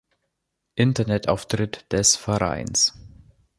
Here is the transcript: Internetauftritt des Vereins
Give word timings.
Internetauftritt 0.73 1.85
des 1.91 2.15
Vereins 2.15 2.91